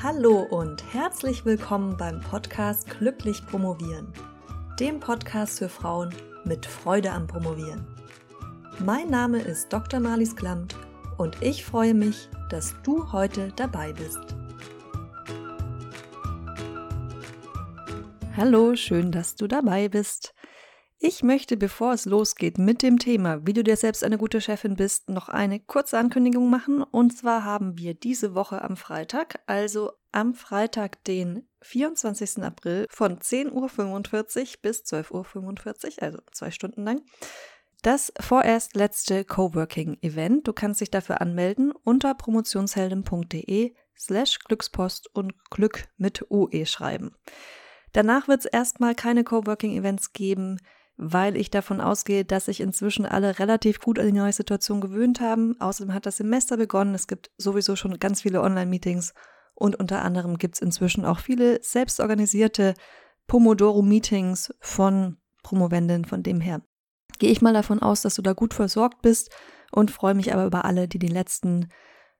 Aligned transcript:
Hallo 0.00 0.42
und 0.42 0.94
herzlich 0.94 1.44
willkommen 1.44 1.96
beim 1.96 2.20
Podcast 2.20 2.88
Glücklich 2.88 3.44
Promovieren, 3.44 4.12
dem 4.78 5.00
Podcast 5.00 5.58
für 5.58 5.68
Frauen 5.68 6.14
mit 6.44 6.66
Freude 6.66 7.10
am 7.10 7.26
Promovieren. 7.26 7.84
Mein 8.78 9.10
Name 9.10 9.40
ist 9.40 9.72
Dr. 9.72 9.98
Marlies 9.98 10.36
Klamt 10.36 10.76
und 11.16 11.42
ich 11.42 11.64
freue 11.64 11.94
mich, 11.94 12.28
dass 12.48 12.76
du 12.84 13.10
heute 13.10 13.52
dabei 13.56 13.92
bist. 13.92 14.20
Hallo, 18.36 18.76
schön, 18.76 19.10
dass 19.10 19.34
du 19.34 19.48
dabei 19.48 19.88
bist. 19.88 20.32
Ich 21.00 21.22
möchte, 21.22 21.56
bevor 21.56 21.92
es 21.92 22.06
losgeht 22.06 22.58
mit 22.58 22.82
dem 22.82 22.98
Thema, 22.98 23.46
wie 23.46 23.52
du 23.52 23.62
dir 23.62 23.76
selbst 23.76 24.02
eine 24.02 24.18
gute 24.18 24.40
Chefin 24.40 24.74
bist, 24.74 25.08
noch 25.08 25.28
eine 25.28 25.60
kurze 25.60 25.96
Ankündigung 25.96 26.50
machen. 26.50 26.82
Und 26.82 27.16
zwar 27.16 27.44
haben 27.44 27.78
wir 27.78 27.94
diese 27.94 28.34
Woche 28.34 28.62
am 28.62 28.76
Freitag, 28.76 29.38
also 29.46 29.92
am 30.10 30.34
Freitag, 30.34 31.04
den 31.04 31.46
24. 31.62 32.42
April 32.42 32.86
von 32.90 33.20
10.45 33.20 33.52
Uhr 33.52 34.54
bis 34.60 34.82
12.45 34.82 35.98
Uhr, 35.98 36.02
also 36.02 36.18
zwei 36.32 36.50
Stunden 36.50 36.82
lang, 36.82 37.00
das 37.82 38.12
vorerst 38.18 38.74
letzte 38.74 39.24
Coworking-Event. 39.24 40.48
Du 40.48 40.52
kannst 40.52 40.80
dich 40.80 40.90
dafür 40.90 41.20
anmelden 41.20 41.70
unter 41.70 42.14
promotionsheldin.de 42.14 43.72
slash 43.96 44.40
Glückspost 44.40 45.14
und 45.14 45.32
Glück 45.50 45.84
mit 45.96 46.26
UE 46.28 46.66
schreiben. 46.66 47.14
Danach 47.92 48.26
wird 48.26 48.40
es 48.40 48.46
erstmal 48.46 48.96
keine 48.96 49.22
Coworking-Events 49.22 50.12
geben 50.12 50.58
weil 50.98 51.36
ich 51.36 51.50
davon 51.50 51.80
ausgehe, 51.80 52.24
dass 52.24 52.46
sich 52.46 52.60
inzwischen 52.60 53.06
alle 53.06 53.38
relativ 53.38 53.78
gut 53.78 54.00
an 54.00 54.06
die 54.06 54.12
neue 54.12 54.32
Situation 54.32 54.80
gewöhnt 54.80 55.20
haben. 55.20 55.58
Außerdem 55.60 55.94
hat 55.94 56.06
das 56.06 56.16
Semester 56.16 56.56
begonnen. 56.56 56.94
Es 56.94 57.06
gibt 57.06 57.30
sowieso 57.38 57.76
schon 57.76 57.98
ganz 58.00 58.22
viele 58.22 58.42
Online-Meetings 58.42 59.14
und 59.54 59.76
unter 59.76 60.02
anderem 60.02 60.38
gibt 60.38 60.56
es 60.56 60.60
inzwischen 60.60 61.04
auch 61.04 61.20
viele 61.20 61.62
selbstorganisierte 61.62 62.74
Pomodoro-Meetings 63.28 64.52
von 64.60 65.18
Promovenden. 65.44 66.04
Von 66.04 66.24
dem 66.24 66.40
her 66.40 66.62
gehe 67.20 67.30
ich 67.30 67.42
mal 67.42 67.54
davon 67.54 67.80
aus, 67.80 68.02
dass 68.02 68.16
du 68.16 68.22
da 68.22 68.32
gut 68.32 68.52
versorgt 68.52 69.00
bist 69.00 69.30
und 69.70 69.92
freue 69.92 70.14
mich 70.14 70.34
aber 70.34 70.46
über 70.46 70.64
alle, 70.64 70.88
die 70.88 70.98
die 70.98 71.06
letzten 71.06 71.68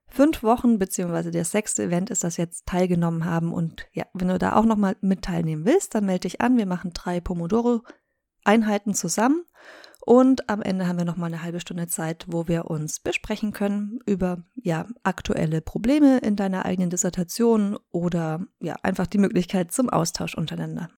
fünf 0.07 0.41
Wochen 0.41 0.79
beziehungsweise 0.79 1.31
der 1.31 1.45
sechste 1.45 1.83
Event 1.83 2.09
ist 2.09 2.23
das 2.23 2.37
jetzt 2.37 2.65
teilgenommen 2.65 3.25
haben 3.25 3.53
und 3.53 3.87
ja, 3.91 4.05
wenn 4.13 4.29
du 4.29 4.39
da 4.39 4.55
auch 4.55 4.65
nochmal 4.65 4.95
mit 5.01 5.21
teilnehmen 5.21 5.65
willst, 5.65 5.93
dann 5.93 6.05
melde 6.05 6.21
dich 6.21 6.41
an. 6.41 6.57
Wir 6.57 6.65
machen 6.65 6.91
drei 6.93 7.19
Pomodoro 7.19 7.83
Einheiten 8.49 8.95
zusammen 8.95 9.45
und 10.01 10.49
am 10.49 10.63
Ende 10.63 10.87
haben 10.87 10.97
wir 10.97 11.05
noch 11.05 11.17
mal 11.17 11.27
eine 11.27 11.43
halbe 11.43 11.59
Stunde 11.59 11.87
Zeit, 11.87 12.25
wo 12.27 12.47
wir 12.47 12.65
uns 12.65 12.99
besprechen 12.99 13.51
können 13.51 13.99
über 14.07 14.43
ja 14.55 14.87
aktuelle 15.03 15.61
Probleme 15.61 16.17
in 16.17 16.35
deiner 16.35 16.65
eigenen 16.65 16.89
Dissertation 16.89 17.77
oder 17.91 18.43
ja 18.59 18.75
einfach 18.81 19.05
die 19.05 19.19
Möglichkeit 19.19 19.71
zum 19.71 19.87
Austausch 19.89 20.33
untereinander. 20.33 20.89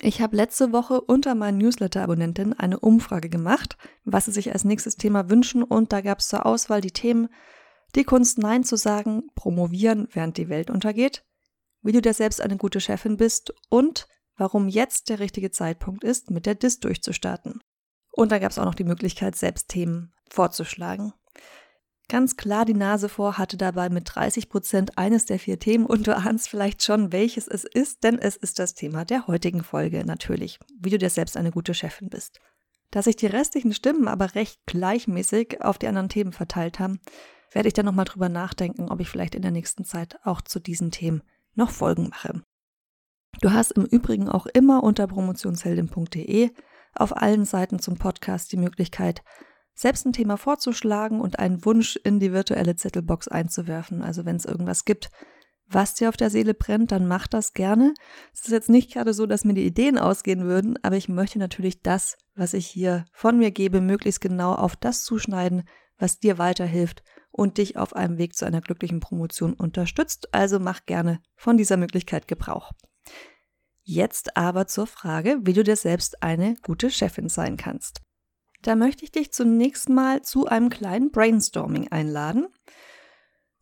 Ich 0.00 0.20
habe 0.20 0.34
letzte 0.34 0.72
Woche 0.72 1.00
unter 1.00 1.36
meinen 1.36 1.58
Newsletter-Abonnentinnen 1.58 2.58
eine 2.58 2.80
Umfrage 2.80 3.28
gemacht, 3.28 3.76
was 4.04 4.24
sie 4.24 4.32
sich 4.32 4.52
als 4.52 4.64
nächstes 4.64 4.96
Thema 4.96 5.30
wünschen 5.30 5.62
und 5.62 5.92
da 5.92 6.00
gab 6.00 6.18
es 6.18 6.26
zur 6.26 6.46
Auswahl 6.46 6.80
die 6.80 6.90
Themen 6.90 7.28
die 7.94 8.04
Kunst 8.04 8.38
Nein 8.38 8.64
zu 8.64 8.74
sagen, 8.74 9.28
promovieren, 9.36 10.08
während 10.12 10.36
die 10.36 10.48
Welt 10.48 10.68
untergeht, 10.68 11.24
wie 11.82 11.92
du 11.92 12.02
dir 12.02 12.14
selbst 12.14 12.40
eine 12.40 12.56
gute 12.56 12.80
Chefin 12.80 13.16
bist 13.16 13.54
und 13.68 14.08
warum 14.40 14.68
jetzt 14.68 15.10
der 15.10 15.18
richtige 15.18 15.50
Zeitpunkt 15.50 16.02
ist, 16.02 16.30
mit 16.30 16.46
der 16.46 16.54
DIS 16.54 16.80
durchzustarten. 16.80 17.60
Und 18.10 18.32
da 18.32 18.38
gab 18.38 18.50
es 18.50 18.58
auch 18.58 18.64
noch 18.64 18.74
die 18.74 18.84
Möglichkeit, 18.84 19.36
selbst 19.36 19.68
Themen 19.68 20.14
vorzuschlagen. 20.30 21.12
Ganz 22.08 22.36
klar 22.36 22.64
die 22.64 22.74
Nase 22.74 23.08
vor 23.08 23.36
hatte 23.38 23.56
dabei 23.56 23.90
mit 23.90 24.04
30 24.06 24.48
Prozent 24.48 24.98
eines 24.98 25.26
der 25.26 25.38
vier 25.38 25.58
Themen 25.58 25.84
und 25.84 26.06
du 26.06 26.16
ahnst 26.16 26.48
vielleicht 26.48 26.82
schon, 26.82 27.12
welches 27.12 27.46
es 27.46 27.64
ist, 27.64 28.02
denn 28.02 28.18
es 28.18 28.34
ist 28.34 28.58
das 28.58 28.74
Thema 28.74 29.04
der 29.04 29.26
heutigen 29.26 29.62
Folge 29.62 30.04
natürlich, 30.04 30.58
wie 30.80 30.90
du 30.90 30.98
dir 30.98 31.10
selbst 31.10 31.36
eine 31.36 31.52
gute 31.52 31.74
Chefin 31.74 32.08
bist. 32.08 32.40
Da 32.90 33.02
sich 33.02 33.16
die 33.16 33.26
restlichen 33.26 33.74
Stimmen 33.74 34.08
aber 34.08 34.34
recht 34.34 34.58
gleichmäßig 34.66 35.62
auf 35.62 35.78
die 35.78 35.86
anderen 35.86 36.08
Themen 36.08 36.32
verteilt 36.32 36.80
haben, 36.80 36.98
werde 37.52 37.68
ich 37.68 37.74
dann 37.74 37.86
nochmal 37.86 38.06
drüber 38.06 38.30
nachdenken, 38.30 38.90
ob 38.90 39.00
ich 39.00 39.08
vielleicht 39.08 39.34
in 39.34 39.42
der 39.42 39.52
nächsten 39.52 39.84
Zeit 39.84 40.18
auch 40.24 40.40
zu 40.40 40.60
diesen 40.60 40.90
Themen 40.90 41.22
noch 41.54 41.70
Folgen 41.70 42.08
mache. 42.08 42.42
Du 43.40 43.52
hast 43.52 43.72
im 43.72 43.84
Übrigen 43.84 44.28
auch 44.28 44.46
immer 44.46 44.82
unter 44.82 45.06
promotionsheldin.de 45.06 46.50
auf 46.94 47.16
allen 47.16 47.44
Seiten 47.44 47.78
zum 47.78 47.96
Podcast 47.96 48.52
die 48.52 48.56
Möglichkeit, 48.56 49.22
selbst 49.74 50.04
ein 50.04 50.12
Thema 50.12 50.36
vorzuschlagen 50.36 51.20
und 51.20 51.38
einen 51.38 51.64
Wunsch 51.64 51.96
in 51.96 52.20
die 52.20 52.32
virtuelle 52.32 52.76
Zettelbox 52.76 53.28
einzuwerfen. 53.28 54.02
Also 54.02 54.26
wenn 54.26 54.36
es 54.36 54.44
irgendwas 54.44 54.84
gibt, 54.84 55.10
was 55.66 55.94
dir 55.94 56.08
auf 56.08 56.16
der 56.16 56.30
Seele 56.30 56.52
brennt, 56.52 56.90
dann 56.92 57.06
mach 57.06 57.28
das 57.28 57.54
gerne. 57.54 57.94
Es 58.34 58.42
ist 58.42 58.50
jetzt 58.50 58.68
nicht 58.68 58.92
gerade 58.92 59.14
so, 59.14 59.24
dass 59.24 59.44
mir 59.44 59.54
die 59.54 59.64
Ideen 59.64 59.98
ausgehen 59.98 60.44
würden, 60.44 60.78
aber 60.82 60.96
ich 60.96 61.08
möchte 61.08 61.38
natürlich 61.38 61.80
das, 61.80 62.18
was 62.34 62.54
ich 62.54 62.66
hier 62.66 63.04
von 63.12 63.38
mir 63.38 63.52
gebe, 63.52 63.80
möglichst 63.80 64.20
genau 64.20 64.52
auf 64.52 64.76
das 64.76 65.04
zuschneiden, 65.04 65.62
was 65.96 66.18
dir 66.18 66.38
weiterhilft 66.38 67.02
und 67.30 67.58
dich 67.58 67.76
auf 67.76 67.94
einem 67.94 68.18
Weg 68.18 68.34
zu 68.34 68.44
einer 68.44 68.60
glücklichen 68.60 69.00
Promotion 69.00 69.54
unterstützt. 69.54 70.34
Also 70.34 70.58
mach 70.58 70.84
gerne 70.86 71.20
von 71.36 71.56
dieser 71.56 71.76
Möglichkeit 71.76 72.26
Gebrauch. 72.26 72.72
Jetzt 73.82 74.36
aber 74.36 74.66
zur 74.66 74.86
Frage, 74.86 75.38
wie 75.42 75.52
du 75.52 75.64
dir 75.64 75.76
selbst 75.76 76.22
eine 76.22 76.54
gute 76.62 76.90
Chefin 76.90 77.28
sein 77.28 77.56
kannst. 77.56 78.00
Da 78.62 78.76
möchte 78.76 79.04
ich 79.04 79.10
dich 79.10 79.32
zunächst 79.32 79.88
mal 79.88 80.22
zu 80.22 80.46
einem 80.46 80.68
kleinen 80.68 81.10
Brainstorming 81.10 81.88
einladen 81.88 82.48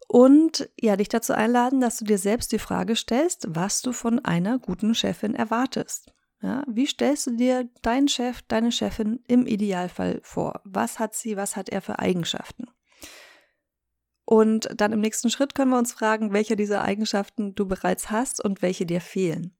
und 0.08 0.70
ja, 0.80 0.96
dich 0.96 1.08
dazu 1.08 1.34
einladen, 1.34 1.80
dass 1.80 1.98
du 1.98 2.04
dir 2.04 2.18
selbst 2.18 2.50
die 2.52 2.58
Frage 2.58 2.96
stellst, 2.96 3.46
was 3.50 3.82
du 3.82 3.92
von 3.92 4.24
einer 4.24 4.58
guten 4.58 4.94
Chefin 4.94 5.34
erwartest. 5.34 6.12
Ja, 6.40 6.64
wie 6.66 6.86
stellst 6.86 7.26
du 7.26 7.36
dir 7.36 7.68
deinen 7.82 8.08
Chef, 8.08 8.42
deine 8.42 8.72
Chefin 8.72 9.20
im 9.26 9.46
Idealfall 9.46 10.20
vor? 10.22 10.62
Was 10.64 10.98
hat 10.98 11.14
sie, 11.14 11.36
was 11.36 11.56
hat 11.56 11.68
er 11.68 11.82
für 11.82 11.98
Eigenschaften? 11.98 12.67
Und 14.30 14.68
dann 14.76 14.92
im 14.92 15.00
nächsten 15.00 15.30
Schritt 15.30 15.54
können 15.54 15.70
wir 15.70 15.78
uns 15.78 15.94
fragen, 15.94 16.34
welche 16.34 16.54
dieser 16.54 16.82
Eigenschaften 16.82 17.54
du 17.54 17.66
bereits 17.66 18.10
hast 18.10 18.44
und 18.44 18.60
welche 18.60 18.84
dir 18.84 19.00
fehlen. 19.00 19.56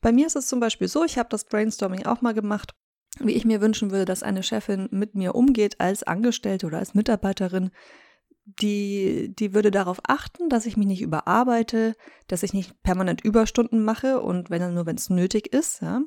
Bei 0.00 0.12
mir 0.12 0.28
ist 0.28 0.36
es 0.36 0.46
zum 0.46 0.60
Beispiel 0.60 0.86
so, 0.86 1.02
ich 1.02 1.18
habe 1.18 1.28
das 1.30 1.46
Brainstorming 1.46 2.06
auch 2.06 2.20
mal 2.20 2.32
gemacht, 2.32 2.70
wie 3.18 3.32
ich 3.32 3.44
mir 3.44 3.60
wünschen 3.60 3.90
würde, 3.90 4.04
dass 4.04 4.22
eine 4.22 4.44
Chefin 4.44 4.86
mit 4.92 5.16
mir 5.16 5.34
umgeht 5.34 5.80
als 5.80 6.04
Angestellte 6.04 6.66
oder 6.66 6.78
als 6.78 6.94
Mitarbeiterin. 6.94 7.72
Die, 8.44 9.34
die 9.34 9.52
würde 9.52 9.72
darauf 9.72 9.98
achten, 10.06 10.48
dass 10.48 10.66
ich 10.66 10.76
mich 10.76 10.86
nicht 10.86 11.02
überarbeite, 11.02 11.96
dass 12.28 12.44
ich 12.44 12.52
nicht 12.52 12.84
permanent 12.84 13.24
Überstunden 13.24 13.82
mache 13.82 14.20
und 14.20 14.48
wenn 14.48 14.74
nur, 14.74 14.86
wenn 14.86 14.96
es 14.96 15.10
nötig 15.10 15.52
ist. 15.52 15.82
Ja. 15.82 16.02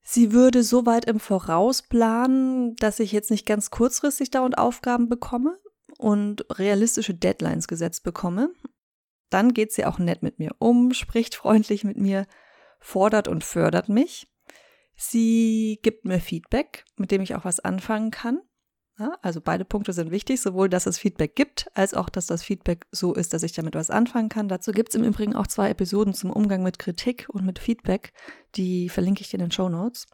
Sie 0.00 0.32
würde 0.32 0.62
so 0.62 0.86
weit 0.86 1.04
im 1.04 1.20
Voraus 1.20 1.82
planen, 1.82 2.74
dass 2.76 3.00
ich 3.00 3.12
jetzt 3.12 3.30
nicht 3.30 3.44
ganz 3.44 3.68
kurzfristig 3.68 4.30
dauernd 4.30 4.56
Aufgaben 4.56 5.10
bekomme 5.10 5.58
und 6.00 6.46
realistische 6.58 7.14
Deadlines 7.14 7.68
gesetzt 7.68 8.02
bekomme. 8.02 8.50
Dann 9.28 9.52
geht 9.52 9.72
sie 9.72 9.84
auch 9.84 9.98
nett 9.98 10.22
mit 10.22 10.38
mir 10.38 10.50
um, 10.58 10.92
spricht 10.92 11.34
freundlich 11.34 11.84
mit 11.84 11.98
mir 11.98 12.26
fordert 12.80 13.28
und 13.28 13.44
fördert 13.44 13.88
mich. 13.88 14.26
Sie 14.96 15.78
gibt 15.82 16.04
mir 16.04 16.20
Feedback, 16.20 16.84
mit 16.96 17.10
dem 17.10 17.20
ich 17.20 17.34
auch 17.34 17.44
was 17.44 17.60
anfangen 17.60 18.10
kann. 18.10 18.40
Ja, 18.98 19.16
also 19.22 19.40
beide 19.40 19.64
Punkte 19.64 19.94
sind 19.94 20.10
wichtig, 20.10 20.40
sowohl 20.42 20.68
dass 20.68 20.84
es 20.84 20.98
Feedback 20.98 21.34
gibt, 21.34 21.70
als 21.74 21.94
auch, 21.94 22.10
dass 22.10 22.26
das 22.26 22.42
Feedback 22.42 22.86
so 22.90 23.14
ist, 23.14 23.32
dass 23.32 23.42
ich 23.42 23.52
damit 23.52 23.74
was 23.74 23.88
anfangen 23.88 24.28
kann. 24.28 24.48
Dazu 24.48 24.72
gibt 24.72 24.90
es 24.90 24.94
im 24.94 25.04
Übrigen 25.04 25.34
auch 25.34 25.46
zwei 25.46 25.70
Episoden 25.70 26.12
zum 26.12 26.30
Umgang 26.30 26.62
mit 26.62 26.78
Kritik 26.78 27.26
und 27.30 27.46
mit 27.46 27.58
Feedback, 27.58 28.12
die 28.56 28.90
verlinke 28.90 29.22
ich 29.22 29.30
dir 29.30 29.36
in 29.38 29.46
den 29.46 29.52
Show 29.52 29.70
Notes. 29.70 30.06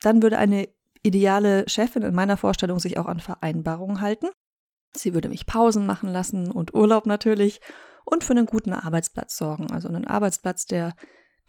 Dann 0.00 0.22
würde 0.22 0.38
eine 0.38 0.68
ideale 1.04 1.68
Chefin 1.68 2.02
in 2.02 2.14
meiner 2.14 2.36
Vorstellung 2.36 2.80
sich 2.80 2.98
auch 2.98 3.06
an 3.06 3.20
Vereinbarungen 3.20 4.00
halten. 4.00 4.28
Sie 4.96 5.14
würde 5.14 5.28
mich 5.28 5.46
Pausen 5.46 5.86
machen 5.86 6.08
lassen 6.08 6.50
und 6.50 6.74
Urlaub 6.74 7.06
natürlich 7.06 7.60
und 8.04 8.24
für 8.24 8.32
einen 8.32 8.46
guten 8.46 8.72
Arbeitsplatz 8.72 9.36
sorgen. 9.36 9.70
Also 9.70 9.88
einen 9.88 10.06
Arbeitsplatz, 10.06 10.66
der 10.66 10.94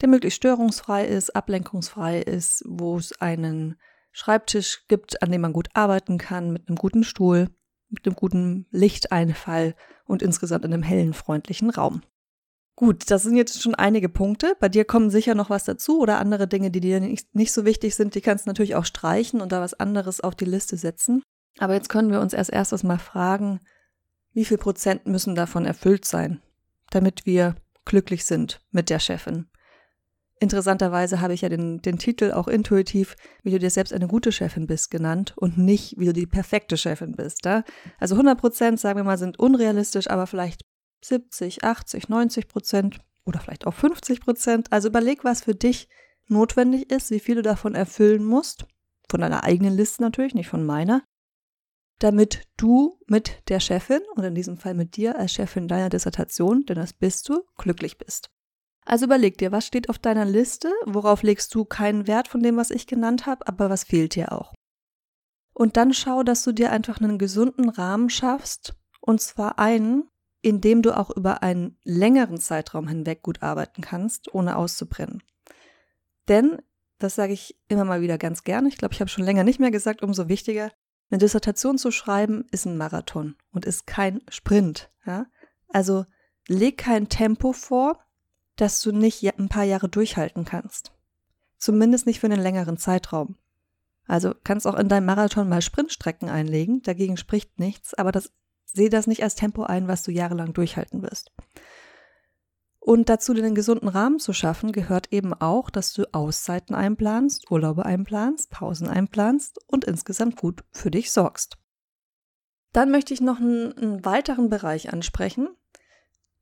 der 0.01 0.09
möglichst 0.09 0.37
störungsfrei 0.37 1.05
ist, 1.05 1.35
ablenkungsfrei 1.35 2.21
ist, 2.21 2.63
wo 2.67 2.97
es 2.97 3.19
einen 3.21 3.75
Schreibtisch 4.11 4.85
gibt, 4.87 5.21
an 5.21 5.31
dem 5.31 5.41
man 5.41 5.53
gut 5.53 5.69
arbeiten 5.73 6.17
kann, 6.17 6.51
mit 6.51 6.67
einem 6.67 6.77
guten 6.77 7.03
Stuhl, 7.03 7.49
mit 7.89 8.05
einem 8.05 8.15
guten 8.15 8.65
Lichteinfall 8.71 9.75
und 10.05 10.21
insgesamt 10.21 10.65
in 10.65 10.73
einem 10.73 10.83
hellen, 10.83 11.13
freundlichen 11.13 11.69
Raum. 11.69 12.01
Gut, 12.75 13.11
das 13.11 13.23
sind 13.23 13.35
jetzt 13.35 13.61
schon 13.61 13.75
einige 13.75 14.07
Punkte. 14.07 14.55
Bei 14.59 14.69
dir 14.69 14.85
kommen 14.85 15.09
sicher 15.09 15.35
noch 15.35 15.49
was 15.49 15.65
dazu 15.65 15.99
oder 15.99 16.17
andere 16.17 16.47
Dinge, 16.47 16.71
die 16.71 16.79
dir 16.79 17.01
nicht, 17.01 17.35
nicht 17.35 17.51
so 17.51 17.65
wichtig 17.65 17.93
sind. 17.93 18.15
Die 18.15 18.21
kannst 18.21 18.45
du 18.45 18.49
natürlich 18.49 18.75
auch 18.75 18.85
streichen 18.85 19.41
und 19.41 19.51
da 19.51 19.59
was 19.59 19.73
anderes 19.73 20.21
auf 20.21 20.33
die 20.33 20.45
Liste 20.45 20.77
setzen. 20.77 21.21
Aber 21.59 21.73
jetzt 21.73 21.89
können 21.89 22.11
wir 22.11 22.21
uns 22.21 22.33
erst 22.33 22.51
erstes 22.51 22.83
mal 22.83 22.97
fragen, 22.97 23.59
wie 24.33 24.45
viel 24.45 24.57
Prozent 24.57 25.05
müssen 25.05 25.35
davon 25.35 25.65
erfüllt 25.65 26.05
sein, 26.05 26.41
damit 26.89 27.25
wir 27.25 27.55
glücklich 27.85 28.25
sind 28.25 28.61
mit 28.71 28.89
der 28.89 28.99
Chefin. 28.99 29.47
Interessanterweise 30.39 31.19
habe 31.19 31.33
ich 31.33 31.41
ja 31.41 31.49
den, 31.49 31.81
den 31.81 31.97
Titel 31.97 32.31
auch 32.31 32.47
intuitiv, 32.47 33.17
wie 33.43 33.51
du 33.51 33.59
dir 33.59 33.69
selbst 33.69 33.91
eine 33.91 34.07
gute 34.07 34.31
Chefin 34.31 34.67
bist, 34.67 34.89
genannt 34.89 35.33
und 35.35 35.57
nicht, 35.57 35.99
wie 35.99 36.05
du 36.05 36.13
die 36.13 36.27
perfekte 36.27 36.77
Chefin 36.77 37.11
bist. 37.11 37.43
Ja? 37.43 37.65
Also 37.99 38.15
100 38.15 38.39
Prozent, 38.39 38.79
sagen 38.79 38.97
wir 38.97 39.03
mal, 39.03 39.17
sind 39.17 39.37
unrealistisch, 39.37 40.09
aber 40.09 40.27
vielleicht 40.27 40.63
70, 41.03 41.65
80, 41.65 42.07
90 42.07 42.47
Prozent 42.47 42.99
oder 43.25 43.41
vielleicht 43.41 43.67
auch 43.67 43.73
50 43.73 44.21
Prozent. 44.21 44.71
Also 44.71 44.87
überleg, 44.87 45.25
was 45.25 45.41
für 45.41 45.55
dich 45.55 45.89
notwendig 46.27 46.89
ist, 46.89 47.11
wie 47.11 47.19
viel 47.19 47.35
du 47.35 47.41
davon 47.41 47.75
erfüllen 47.75 48.23
musst. 48.23 48.65
Von 49.09 49.19
deiner 49.19 49.43
eigenen 49.43 49.75
Liste 49.75 50.01
natürlich, 50.01 50.35
nicht 50.35 50.47
von 50.47 50.65
meiner. 50.65 51.03
Damit 51.99 52.47
du 52.57 52.97
mit 53.07 53.49
der 53.49 53.59
Chefin 53.59 54.01
und 54.15 54.23
in 54.23 54.33
diesem 54.33 54.57
Fall 54.57 54.73
mit 54.73 54.95
dir 54.95 55.17
als 55.17 55.33
Chefin 55.33 55.67
deiner 55.67 55.89
Dissertation, 55.89 56.65
denn 56.65 56.77
das 56.77 56.93
bist 56.93 57.27
du, 57.29 57.43
glücklich 57.57 57.97
bist. 57.97 58.29
Also 58.85 59.05
überleg 59.05 59.37
dir, 59.37 59.51
was 59.51 59.67
steht 59.67 59.89
auf 59.89 59.99
deiner 59.99 60.25
Liste, 60.25 60.71
worauf 60.85 61.21
legst 61.21 61.53
du 61.53 61.65
keinen 61.65 62.07
Wert 62.07 62.27
von 62.27 62.41
dem, 62.41 62.57
was 62.57 62.71
ich 62.71 62.87
genannt 62.87 63.25
habe, 63.25 63.47
aber 63.47 63.69
was 63.69 63.83
fehlt 63.83 64.15
dir 64.15 64.31
auch. 64.31 64.53
Und 65.53 65.75
dann 65.77 65.93
schau, 65.93 66.23
dass 66.23 66.43
du 66.43 66.53
dir 66.53 66.71
einfach 66.71 67.01
einen 67.01 67.17
gesunden 67.17 67.69
Rahmen 67.69 68.09
schaffst, 68.09 68.75
und 69.01 69.21
zwar 69.21 69.59
einen, 69.59 70.09
in 70.41 70.61
dem 70.61 70.81
du 70.81 70.97
auch 70.97 71.09
über 71.09 71.43
einen 71.43 71.77
längeren 71.83 72.37
Zeitraum 72.37 72.87
hinweg 72.87 73.21
gut 73.21 73.43
arbeiten 73.43 73.81
kannst, 73.81 74.33
ohne 74.33 74.55
auszubrennen. 74.55 75.21
Denn, 76.29 76.61
das 76.97 77.15
sage 77.15 77.33
ich 77.33 77.59
immer 77.67 77.83
mal 77.83 78.01
wieder 78.01 78.17
ganz 78.17 78.43
gerne, 78.43 78.69
ich 78.69 78.77
glaube, 78.77 78.93
ich 78.93 79.01
habe 79.01 79.09
schon 79.09 79.25
länger 79.25 79.43
nicht 79.43 79.59
mehr 79.59 79.71
gesagt, 79.71 80.01
umso 80.01 80.29
wichtiger, 80.29 80.71
eine 81.09 81.19
Dissertation 81.19 81.77
zu 81.77 81.91
schreiben 81.91 82.45
ist 82.51 82.65
ein 82.65 82.77
Marathon 82.77 83.35
und 83.51 83.65
ist 83.65 83.87
kein 83.87 84.21
Sprint. 84.29 84.89
Ja? 85.05 85.25
Also 85.67 86.05
leg 86.47 86.77
kein 86.77 87.09
Tempo 87.09 87.53
vor, 87.53 87.99
dass 88.55 88.81
du 88.81 88.91
nicht 88.91 89.23
ein 89.39 89.49
paar 89.49 89.63
Jahre 89.63 89.89
durchhalten 89.89 90.45
kannst. 90.45 90.91
Zumindest 91.57 92.05
nicht 92.05 92.19
für 92.19 92.27
einen 92.27 92.41
längeren 92.41 92.77
Zeitraum. 92.77 93.37
Also 94.05 94.33
kannst 94.43 94.65
auch 94.65 94.75
in 94.75 94.89
deinem 94.89 95.05
Marathon 95.05 95.49
mal 95.49 95.61
Sprintstrecken 95.61 96.29
einlegen, 96.29 96.81
dagegen 96.81 97.17
spricht 97.17 97.59
nichts, 97.59 97.93
aber 97.93 98.11
das, 98.11 98.31
sehe 98.65 98.89
das 98.89 99.07
nicht 99.07 99.23
als 99.23 99.35
Tempo 99.35 99.63
ein, 99.63 99.87
was 99.87 100.03
du 100.03 100.11
jahrelang 100.11 100.53
durchhalten 100.53 101.01
wirst. 101.01 101.31
Und 102.79 103.09
dazu 103.09 103.33
den 103.33 103.55
gesunden 103.55 103.89
Rahmen 103.89 104.19
zu 104.19 104.33
schaffen, 104.33 104.71
gehört 104.71 105.11
eben 105.11 105.33
auch, 105.33 105.69
dass 105.69 105.93
du 105.93 106.05
Auszeiten 106.13 106.73
einplanst, 106.73 107.51
Urlaube 107.51 107.85
einplanst, 107.85 108.49
Pausen 108.49 108.87
einplanst 108.87 109.59
und 109.67 109.85
insgesamt 109.85 110.37
gut 110.37 110.63
für 110.71 110.89
dich 110.89 111.11
sorgst. 111.11 111.57
Dann 112.71 112.91
möchte 112.91 113.13
ich 113.13 113.21
noch 113.21 113.39
einen, 113.39 113.73
einen 113.77 114.05
weiteren 114.05 114.49
Bereich 114.49 114.93
ansprechen, 114.93 115.49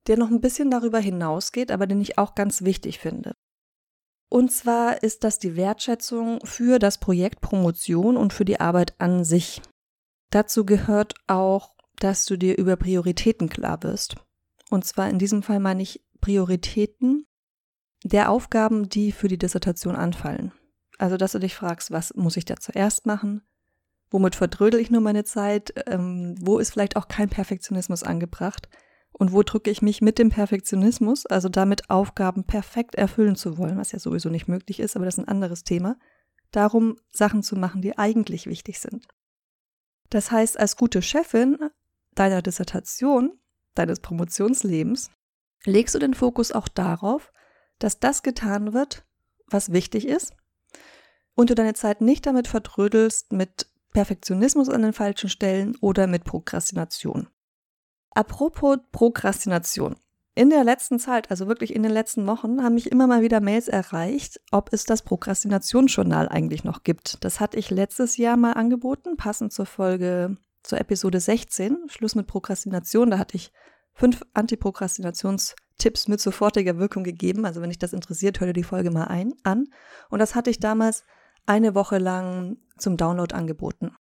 der 0.07 0.17
noch 0.17 0.29
ein 0.29 0.41
bisschen 0.41 0.69
darüber 0.69 0.99
hinausgeht, 0.99 1.71
aber 1.71 1.87
den 1.87 2.01
ich 2.01 2.17
auch 2.17 2.35
ganz 2.35 2.63
wichtig 2.63 2.99
finde. 2.99 3.33
Und 4.29 4.51
zwar 4.51 5.03
ist 5.03 5.23
das 5.23 5.39
die 5.39 5.55
Wertschätzung 5.55 6.39
für 6.43 6.79
das 6.79 6.99
Projekt 6.99 7.41
Promotion 7.41 8.17
und 8.17 8.33
für 8.33 8.45
die 8.45 8.59
Arbeit 8.59 8.93
an 8.99 9.23
sich. 9.23 9.61
Dazu 10.31 10.65
gehört 10.65 11.15
auch, 11.27 11.75
dass 11.99 12.25
du 12.25 12.37
dir 12.37 12.57
über 12.57 12.75
Prioritäten 12.75 13.49
klar 13.49 13.81
wirst. 13.83 14.15
Und 14.69 14.85
zwar 14.85 15.09
in 15.09 15.17
diesem 15.17 15.43
Fall 15.43 15.59
meine 15.59 15.81
ich 15.81 16.03
Prioritäten 16.19 17.25
der 18.03 18.29
Aufgaben, 18.29 18.89
die 18.89 19.11
für 19.11 19.27
die 19.27 19.37
Dissertation 19.37 19.95
anfallen. 19.95 20.51
Also, 20.97 21.17
dass 21.17 21.33
du 21.33 21.39
dich 21.39 21.55
fragst, 21.55 21.91
was 21.91 22.13
muss 22.15 22.37
ich 22.37 22.45
da 22.45 22.55
zuerst 22.55 23.05
machen? 23.05 23.41
Womit 24.09 24.35
verdrödel 24.35 24.79
ich 24.79 24.89
nur 24.89 25.01
meine 25.01 25.25
Zeit? 25.25 25.73
Ähm, 25.87 26.35
wo 26.39 26.59
ist 26.59 26.71
vielleicht 26.71 26.95
auch 26.95 27.07
kein 27.07 27.29
Perfektionismus 27.29 28.03
angebracht? 28.03 28.69
Und 29.11 29.31
wo 29.31 29.41
drücke 29.41 29.71
ich 29.71 29.81
mich 29.81 30.01
mit 30.01 30.19
dem 30.19 30.29
Perfektionismus, 30.29 31.25
also 31.25 31.49
damit 31.49 31.89
Aufgaben 31.89 32.43
perfekt 32.43 32.95
erfüllen 32.95 33.35
zu 33.35 33.57
wollen, 33.57 33.77
was 33.77 33.91
ja 33.91 33.99
sowieso 33.99 34.29
nicht 34.29 34.47
möglich 34.47 34.79
ist, 34.79 34.95
aber 34.95 35.05
das 35.05 35.15
ist 35.15 35.23
ein 35.23 35.27
anderes 35.27 35.63
Thema, 35.63 35.97
darum 36.51 36.97
Sachen 37.09 37.41
zu 37.41 37.55
machen, 37.55 37.81
die 37.81 37.97
eigentlich 37.97 38.45
wichtig 38.45 38.79
sind. 38.79 39.07
Das 40.09 40.31
heißt, 40.31 40.59
als 40.59 40.77
gute 40.77 41.01
Chefin 41.01 41.57
deiner 42.13 42.41
Dissertation, 42.41 43.39
deines 43.73 43.99
Promotionslebens, 43.99 45.11
legst 45.65 45.95
du 45.95 45.99
den 45.99 46.13
Fokus 46.13 46.51
auch 46.51 46.67
darauf, 46.67 47.31
dass 47.79 47.99
das 47.99 48.23
getan 48.23 48.73
wird, 48.73 49.05
was 49.47 49.71
wichtig 49.71 50.07
ist, 50.07 50.33
und 51.35 51.49
du 51.49 51.55
deine 51.55 51.73
Zeit 51.73 52.01
nicht 52.01 52.25
damit 52.25 52.47
verdrödelst 52.47 53.31
mit 53.31 53.67
Perfektionismus 53.93 54.69
an 54.69 54.81
den 54.81 54.93
falschen 54.93 55.29
Stellen 55.29 55.75
oder 55.81 56.07
mit 56.07 56.23
Prokrastination. 56.23 57.27
Apropos 58.11 58.77
Prokrastination. 58.91 59.95
In 60.37 60.51
der 60.51 60.63
letzten 60.63 60.99
Zeit, 60.99 61.31
also 61.31 61.47
wirklich 61.47 61.75
in 61.75 61.81
den 61.81 61.91
letzten 61.91 62.27
Wochen, 62.27 62.61
haben 62.61 62.75
mich 62.75 62.91
immer 62.91 63.07
mal 63.07 63.23
wieder 63.23 63.41
Mails 63.41 63.67
erreicht, 63.67 64.39
ob 64.51 64.71
es 64.71 64.83
das 64.83 65.01
Prokrastinationsjournal 65.01 66.29
eigentlich 66.29 66.63
noch 66.63 66.83
gibt. 66.83 67.23
Das 67.23 67.39
hatte 67.39 67.57
ich 67.57 67.71
letztes 67.71 68.17
Jahr 68.17 68.37
mal 68.37 68.53
angeboten, 68.53 69.17
passend 69.17 69.51
zur 69.51 69.65
Folge, 69.65 70.37
zur 70.61 70.79
Episode 70.79 71.19
16, 71.19 71.85
Schluss 71.87 72.13
mit 72.13 72.27
Prokrastination. 72.27 73.09
Da 73.09 73.17
hatte 73.17 73.35
ich 73.35 73.51
fünf 73.97 74.21
Antiprokrastinationstipps 74.33 76.07
mit 76.07 76.21
sofortiger 76.21 76.77
Wirkung 76.77 77.03
gegeben. 77.03 77.45
Also 77.45 77.61
wenn 77.61 77.69
dich 77.69 77.79
das 77.79 77.93
interessiert, 77.93 78.39
hör 78.39 78.47
dir 78.47 78.53
die 78.53 78.63
Folge 78.63 78.91
mal 78.91 79.05
ein, 79.05 79.33
an. 79.43 79.65
Und 80.09 80.19
das 80.19 80.35
hatte 80.35 80.51
ich 80.51 80.59
damals 80.59 81.03
eine 81.47 81.73
Woche 81.75 81.97
lang 81.97 82.57
zum 82.77 82.95
Download 82.95 83.33
angeboten. 83.33 83.95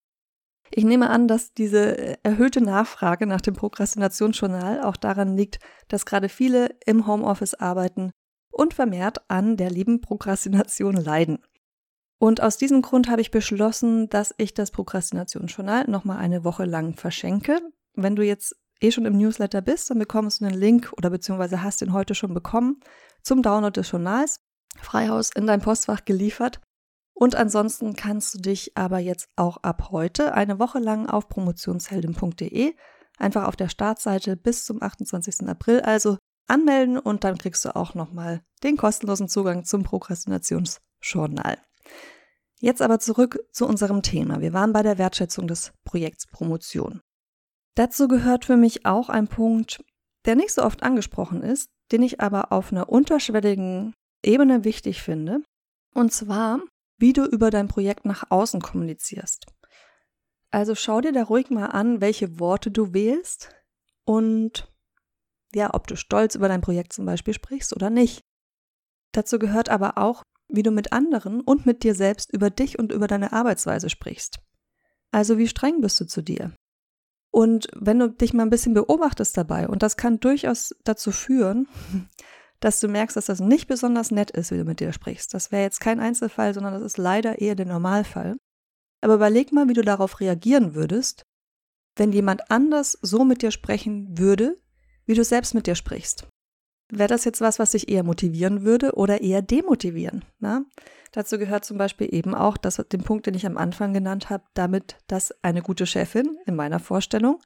Ich 0.71 0.85
nehme 0.85 1.09
an, 1.11 1.29
dass 1.29 1.55
diese 1.55 2.23
erhöhte 2.25 2.61
Nachfrage 2.61 3.27
nach 3.27 3.41
dem 3.41 3.55
Prokrastinationsjournal 3.55 4.83
auch 4.83 4.97
daran 4.97 5.37
liegt, 5.37 5.61
dass 5.89 6.05
gerade 6.05 6.29
viele 6.29 6.71
im 6.85 7.07
Homeoffice 7.07 7.55
arbeiten 7.55 8.11
und 8.51 8.75
vermehrt 8.75 9.31
an 9.31 9.57
der 9.57 9.71
lieben 9.71 10.01
Prokrastination 10.01 10.97
leiden. 10.97 11.39
Und 12.19 12.43
aus 12.43 12.59
diesem 12.59 12.83
Grund 12.83 13.09
habe 13.09 13.21
ich 13.21 13.31
beschlossen, 13.31 14.09
dass 14.09 14.35
ich 14.39 14.55
das 14.55 14.71
Prokrastinationsjournal 14.71 15.85
nochmal 15.89 16.19
eine 16.19 16.45
Woche 16.45 16.65
lang 16.65 16.95
verschenke. 16.95 17.61
Wenn 17.95 18.17
du 18.17 18.25
jetzt 18.25 18.57
eh 18.81 18.91
schon 18.91 19.07
im 19.07 19.17
Newsletter 19.17 19.63
bist, 19.63 19.91
dann 19.91 19.99
bekommst 19.99 20.41
du 20.41 20.47
einen 20.47 20.59
Link 20.59 20.93
oder 20.97 21.11
beziehungsweise 21.11 21.63
hast 21.63 21.81
den 21.81 21.93
heute 21.93 22.15
schon 22.15 22.35
bekommen 22.35 22.81
zum 23.23 23.43
Download 23.43 23.73
des 23.73 23.91
Journals, 23.91 24.41
Freihaus 24.77 25.31
in 25.31 25.47
dein 25.47 25.61
Postfach 25.61 26.05
geliefert. 26.05 26.61
Und 27.15 27.35
ansonsten 27.35 27.97
kannst 27.97 28.35
du 28.35 28.39
dich 28.39 28.77
aber 28.77 28.99
jetzt 28.99 29.29
auch 29.37 29.57
ab 29.59 29.89
heute 29.91 30.35
eine 30.35 30.59
Woche 30.59 30.79
lang 30.79 31.07
auf 31.07 31.29
promotionsheldin.de 31.29 32.75
einfach 33.19 33.47
auf 33.47 33.57
der 33.57 33.71
Startseite 33.71 34.37
bis 34.37 34.67
zum 34.67 34.83
28. 34.83 35.49
April 35.49 35.81
also 35.81 36.19
anmelden 36.47 36.99
und 36.99 37.25
dann 37.25 37.39
kriegst 37.39 37.65
du 37.65 37.75
auch 37.75 37.95
nochmal 37.95 38.43
den 38.63 38.77
kostenlosen 38.77 39.29
Zugang 39.29 39.65
zum 39.65 39.83
Prokrastinationsjournal. 39.83 41.59
Jetzt 42.61 42.83
aber 42.83 42.99
zurück 42.99 43.39
zu 43.53 43.67
unserem 43.67 44.03
Thema. 44.03 44.41
Wir 44.41 44.53
waren 44.53 44.73
bei 44.73 44.83
der 44.83 44.99
Wertschätzung 44.99 45.47
des 45.47 45.73
Projekts 45.85 46.27
Promotion. 46.27 47.01
Dazu 47.77 48.09
gehört 48.09 48.45
für 48.45 48.57
mich 48.57 48.85
auch 48.85 49.09
ein 49.09 49.29
Punkt, 49.29 49.85
der 50.25 50.35
nicht 50.35 50.53
so 50.53 50.63
oft 50.63 50.83
angesprochen 50.83 51.43
ist, 51.43 51.71
den 51.93 52.03
ich 52.03 52.21
aber 52.21 52.51
auf 52.51 52.73
einer 52.73 52.89
unterschwelligen 52.89 53.95
Ebene 54.25 54.65
wichtig 54.65 55.03
finde. 55.03 55.43
Und 55.95 56.13
zwar 56.13 56.61
wie 56.99 57.13
du 57.13 57.25
über 57.25 57.51
dein 57.51 57.69
Projekt 57.69 58.05
nach 58.05 58.31
außen 58.31 58.61
kommunizierst. 58.61 59.47
Also 60.51 60.75
schau 60.75 61.01
dir 61.01 61.13
da 61.13 61.25
ruhig 61.25 61.51
mal 61.51 61.67
an, 61.67 62.01
welche 62.01 62.39
Worte 62.39 62.71
du 62.71 62.95
wählst 62.95 63.51
und 64.05 64.73
ja, 65.55 65.75
ob 65.75 65.87
du 65.87 65.97
stolz 65.97 66.35
über 66.35 66.49
dein 66.49 66.61
Projekt 66.61 66.93
zum 66.93 67.07
Beispiel 67.07 67.35
sprichst 67.35 67.75
oder 67.75 67.91
nicht. 67.91 68.21
Dazu 69.13 69.39
gehört 69.39 69.69
aber 69.69 69.99
auch, 69.99 70.23
wie 70.49 70.63
du 70.63 70.71
mit 70.71 70.93
anderen 70.93 71.41
und 71.41 71.67
mit 71.67 71.83
dir 71.83 71.95
selbst 71.95 72.33
über 72.33 72.51
dich 72.51 72.79
und 72.79 72.93
über 72.93 73.07
deine 73.07 73.33
Arbeitsweise 73.33 73.91
sprichst. 73.91 74.39
Also 75.11 75.39
wie 75.39 75.49
streng 75.49 75.81
bist 75.81 76.01
du 76.01 76.07
zu 76.07 76.23
dir? 76.23 76.55
Und 77.37 77.69
wenn 77.77 77.99
du 77.99 78.09
dich 78.09 78.33
mal 78.33 78.45
ein 78.45 78.51
bisschen 78.51 78.73
beobachtest 78.73 79.37
dabei, 79.37 79.69
und 79.69 79.83
das 79.83 79.99
kann 79.99 80.21
durchaus 80.21 80.75
dazu 80.85 81.13
führen, 81.13 81.69
dass 82.61 82.81
du 82.81 82.89
merkst, 82.89 83.15
dass 83.15 83.27
das 83.27 83.41
nicht 83.41 83.67
besonders 83.67 84.11
nett 84.11 84.31
ist, 84.31 84.53
wie 84.53 84.57
du 84.57 84.65
mit 84.65 84.81
dir 84.81 84.91
sprichst. 84.95 85.35
Das 85.35 85.53
wäre 85.53 85.63
jetzt 85.63 85.79
kein 85.79 86.01
Einzelfall, 86.01 86.55
sondern 86.55 86.73
das 86.73 86.83
ist 86.83 86.97
leider 86.97 87.39
eher 87.39 87.55
der 87.55 87.67
Normalfall. 87.67 88.37
Aber 89.03 89.17
überleg 89.17 89.53
mal, 89.53 89.69
wie 89.69 89.75
du 89.75 89.83
darauf 89.83 90.21
reagieren 90.21 90.75
würdest, 90.75 91.25
wenn 91.97 92.11
jemand 92.11 92.51
anders 92.51 92.97
so 93.03 93.23
mit 93.23 93.43
dir 93.43 93.51
sprechen 93.51 94.17
würde, 94.17 94.57
wie 95.05 95.13
du 95.13 95.23
selbst 95.23 95.53
mit 95.53 95.67
dir 95.67 95.75
sprichst. 95.75 96.27
Wäre 96.89 97.09
das 97.09 97.25
jetzt 97.25 97.41
was, 97.41 97.59
was 97.59 97.73
dich 97.73 97.89
eher 97.89 98.05
motivieren 98.05 98.63
würde 98.63 98.95
oder 98.95 99.21
eher 99.21 99.43
demotivieren? 99.43 100.25
Na? 100.39 100.65
Dazu 101.13 101.39
gehört 101.39 101.65
zum 101.65 101.79
Beispiel 101.79 102.13
eben 102.15 102.35
auch 102.35 102.57
das, 102.57 102.77
den 102.77 103.03
Punkt, 103.03 103.27
den 103.27 103.35
ich 103.35 103.47
am 103.47 103.57
Anfang 103.57 103.93
genannt 103.93 104.31
habe, 104.31 104.45
damit, 104.55 104.97
dass 105.09 105.35
eine 105.43 105.63
gute 105.63 105.87
Chefin 105.87 106.39
in 106.47 106.55
meiner 106.55 106.79
Vorstellung 106.79 107.41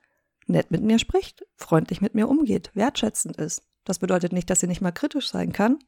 nett 0.47 0.71
mit 0.71 0.83
mir 0.83 0.99
spricht, 0.99 1.47
freundlich 1.57 2.01
mit 2.01 2.15
mir 2.15 2.29
umgeht, 2.29 2.71
wertschätzend 2.75 3.37
ist. 3.37 3.63
Das 3.85 3.99
bedeutet 3.99 4.33
nicht, 4.33 4.51
dass 4.51 4.61
sie 4.61 4.67
nicht 4.67 4.81
mal 4.81 4.91
kritisch 4.91 5.31
sein 5.31 5.53
kann, 5.53 5.79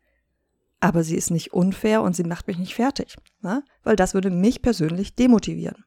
aber 0.80 1.02
sie 1.02 1.16
ist 1.16 1.30
nicht 1.30 1.52
unfair 1.52 2.02
und 2.02 2.16
sie 2.16 2.24
macht 2.24 2.46
mich 2.46 2.58
nicht 2.58 2.74
fertig, 2.74 3.16
ne? 3.40 3.64
weil 3.82 3.96
das 3.96 4.14
würde 4.14 4.30
mich 4.30 4.62
persönlich 4.62 5.14
demotivieren. 5.14 5.84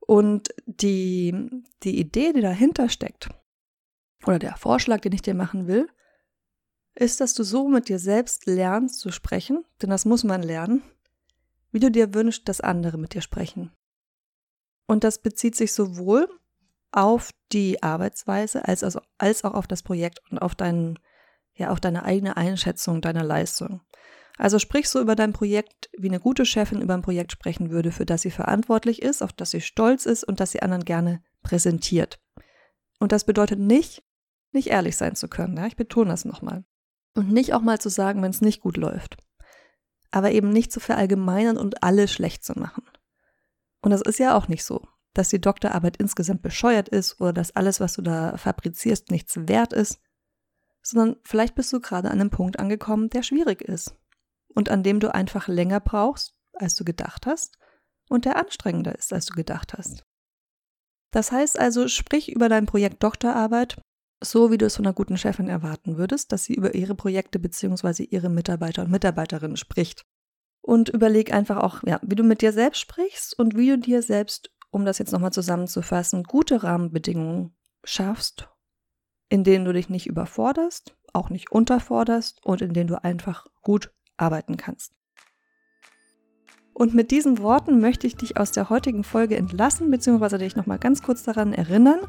Und 0.00 0.48
die, 0.66 1.34
die 1.82 1.98
Idee, 1.98 2.32
die 2.32 2.40
dahinter 2.40 2.88
steckt, 2.88 3.28
oder 4.26 4.38
der 4.38 4.56
Vorschlag, 4.56 5.00
den 5.00 5.12
ich 5.12 5.22
dir 5.22 5.34
machen 5.34 5.66
will, 5.66 5.88
ist, 6.98 7.20
dass 7.20 7.34
du 7.34 7.42
so 7.42 7.68
mit 7.68 7.88
dir 7.88 7.98
selbst 7.98 8.46
lernst 8.46 9.00
zu 9.00 9.10
sprechen, 9.10 9.64
denn 9.80 9.90
das 9.90 10.04
muss 10.04 10.24
man 10.24 10.42
lernen, 10.42 10.82
wie 11.70 11.80
du 11.80 11.90
dir 11.90 12.14
wünschst, 12.14 12.48
dass 12.48 12.60
andere 12.60 12.98
mit 12.98 13.14
dir 13.14 13.22
sprechen. 13.22 13.72
Und 14.86 15.04
das 15.04 15.20
bezieht 15.20 15.54
sich 15.54 15.72
sowohl 15.72 16.28
auf 16.90 17.30
die 17.52 17.82
Arbeitsweise 17.82 18.66
als, 18.66 18.82
also, 18.82 19.00
als 19.18 19.44
auch 19.44 19.54
auf 19.54 19.66
das 19.66 19.82
Projekt 19.82 20.20
und 20.30 20.38
auf, 20.38 20.54
deinen, 20.54 20.98
ja, 21.54 21.70
auf 21.70 21.80
deine 21.80 22.04
eigene 22.04 22.36
Einschätzung 22.36 23.00
deiner 23.00 23.24
Leistung. 23.24 23.82
Also 24.38 24.58
sprich 24.58 24.88
so 24.88 25.00
über 25.00 25.16
dein 25.16 25.32
Projekt, 25.32 25.90
wie 25.98 26.08
eine 26.08 26.20
gute 26.20 26.46
Chefin 26.46 26.80
über 26.80 26.94
ein 26.94 27.02
Projekt 27.02 27.32
sprechen 27.32 27.70
würde, 27.70 27.90
für 27.90 28.06
das 28.06 28.22
sie 28.22 28.30
verantwortlich 28.30 29.02
ist, 29.02 29.20
auf 29.22 29.32
das 29.32 29.50
sie 29.50 29.60
stolz 29.60 30.06
ist 30.06 30.24
und 30.24 30.40
das 30.40 30.52
sie 30.52 30.62
anderen 30.62 30.84
gerne 30.84 31.22
präsentiert. 31.42 32.20
Und 32.98 33.12
das 33.12 33.24
bedeutet 33.24 33.58
nicht, 33.58 34.02
nicht 34.52 34.68
ehrlich 34.68 34.96
sein 34.96 35.16
zu 35.16 35.28
können. 35.28 35.56
Ja? 35.56 35.66
Ich 35.66 35.76
betone 35.76 36.10
das 36.10 36.24
nochmal. 36.24 36.64
Und 37.18 37.32
nicht 37.32 37.52
auch 37.52 37.62
mal 37.62 37.80
zu 37.80 37.88
sagen, 37.88 38.22
wenn 38.22 38.30
es 38.30 38.42
nicht 38.42 38.60
gut 38.60 38.76
läuft. 38.76 39.16
Aber 40.12 40.30
eben 40.30 40.50
nicht 40.50 40.70
zu 40.70 40.78
verallgemeinern 40.78 41.56
und 41.56 41.82
alles 41.82 42.12
schlecht 42.12 42.44
zu 42.44 42.56
machen. 42.56 42.84
Und 43.82 43.90
das 43.90 44.02
ist 44.02 44.20
ja 44.20 44.36
auch 44.36 44.46
nicht 44.46 44.64
so, 44.64 44.86
dass 45.14 45.28
die 45.28 45.40
Doktorarbeit 45.40 45.96
insgesamt 45.96 46.42
bescheuert 46.42 46.88
ist 46.88 47.20
oder 47.20 47.32
dass 47.32 47.56
alles, 47.56 47.80
was 47.80 47.94
du 47.94 48.02
da 48.02 48.36
fabrizierst, 48.36 49.10
nichts 49.10 49.36
wert 49.48 49.72
ist, 49.72 50.00
sondern 50.80 51.16
vielleicht 51.24 51.56
bist 51.56 51.72
du 51.72 51.80
gerade 51.80 52.08
an 52.08 52.20
einem 52.20 52.30
Punkt 52.30 52.60
angekommen, 52.60 53.10
der 53.10 53.24
schwierig 53.24 53.62
ist 53.62 53.96
und 54.54 54.68
an 54.68 54.84
dem 54.84 55.00
du 55.00 55.12
einfach 55.12 55.48
länger 55.48 55.80
brauchst, 55.80 56.36
als 56.52 56.76
du 56.76 56.84
gedacht 56.84 57.26
hast 57.26 57.58
und 58.08 58.26
der 58.26 58.36
anstrengender 58.36 58.94
ist, 58.96 59.12
als 59.12 59.26
du 59.26 59.34
gedacht 59.34 59.74
hast. 59.76 60.04
Das 61.10 61.32
heißt 61.32 61.58
also, 61.58 61.88
sprich 61.88 62.30
über 62.30 62.48
dein 62.48 62.66
Projekt 62.66 63.02
Doktorarbeit 63.02 63.82
so, 64.20 64.50
wie 64.50 64.58
du 64.58 64.66
es 64.66 64.76
von 64.76 64.86
einer 64.86 64.94
guten 64.94 65.16
Chefin 65.16 65.48
erwarten 65.48 65.96
würdest, 65.96 66.32
dass 66.32 66.44
sie 66.44 66.54
über 66.54 66.74
ihre 66.74 66.94
Projekte 66.94 67.38
bzw. 67.38 68.04
ihre 68.04 68.28
Mitarbeiter 68.28 68.82
und 68.82 68.90
Mitarbeiterinnen 68.90 69.56
spricht. 69.56 70.04
Und 70.60 70.88
überleg 70.88 71.32
einfach 71.32 71.58
auch, 71.58 71.82
ja, 71.84 72.00
wie 72.02 72.16
du 72.16 72.24
mit 72.24 72.42
dir 72.42 72.52
selbst 72.52 72.80
sprichst 72.80 73.38
und 73.38 73.56
wie 73.56 73.70
du 73.70 73.78
dir 73.78 74.02
selbst, 74.02 74.50
um 74.70 74.84
das 74.84 74.98
jetzt 74.98 75.12
nochmal 75.12 75.32
zusammenzufassen, 75.32 76.24
gute 76.24 76.62
Rahmenbedingungen 76.62 77.56
schaffst, 77.84 78.48
in 79.28 79.44
denen 79.44 79.64
du 79.64 79.72
dich 79.72 79.88
nicht 79.88 80.06
überforderst, 80.06 80.96
auch 81.12 81.30
nicht 81.30 81.52
unterforderst 81.52 82.44
und 82.44 82.60
in 82.60 82.74
denen 82.74 82.88
du 82.88 83.02
einfach 83.02 83.46
gut 83.62 83.92
arbeiten 84.16 84.56
kannst. 84.56 84.94
Und 86.74 86.94
mit 86.94 87.10
diesen 87.10 87.38
Worten 87.38 87.80
möchte 87.80 88.06
ich 88.06 88.16
dich 88.16 88.36
aus 88.36 88.52
der 88.52 88.70
heutigen 88.70 89.04
Folge 89.04 89.36
entlassen, 89.36 89.90
beziehungsweise 89.90 90.38
dich 90.38 90.54
nochmal 90.54 90.78
ganz 90.78 91.02
kurz 91.02 91.24
daran 91.24 91.52
erinnern, 91.52 92.00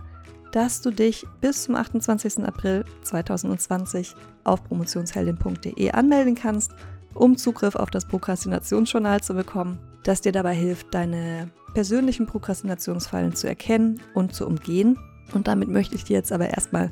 dass 0.51 0.81
du 0.81 0.91
dich 0.91 1.25
bis 1.41 1.63
zum 1.63 1.75
28. 1.75 2.43
April 2.43 2.85
2020 3.03 4.15
auf 4.43 4.63
promotionsheldin.de 4.63 5.91
anmelden 5.91 6.35
kannst, 6.35 6.71
um 7.13 7.37
Zugriff 7.37 7.75
auf 7.75 7.89
das 7.89 8.05
Prokrastinationsjournal 8.05 9.21
zu 9.21 9.33
bekommen, 9.33 9.79
das 10.03 10.21
dir 10.21 10.31
dabei 10.31 10.55
hilft, 10.55 10.93
deine 10.93 11.49
persönlichen 11.73 12.25
Prokrastinationsfallen 12.25 13.35
zu 13.35 13.47
erkennen 13.47 14.01
und 14.13 14.33
zu 14.33 14.47
umgehen. 14.47 14.97
Und 15.33 15.47
damit 15.47 15.69
möchte 15.69 15.95
ich 15.95 16.03
dir 16.03 16.17
jetzt 16.17 16.31
aber 16.31 16.49
erstmal 16.49 16.89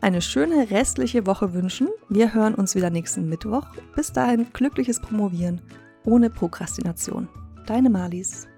eine 0.00 0.22
schöne 0.22 0.70
restliche 0.70 1.26
Woche 1.26 1.52
wünschen. 1.52 1.88
Wir 2.08 2.32
hören 2.32 2.54
uns 2.54 2.74
wieder 2.74 2.90
nächsten 2.90 3.28
Mittwoch. 3.28 3.66
Bis 3.94 4.12
dahin 4.12 4.46
glückliches 4.52 5.00
Promovieren 5.00 5.60
ohne 6.04 6.30
Prokrastination. 6.30 7.28
Deine 7.66 7.90
Malis. 7.90 8.49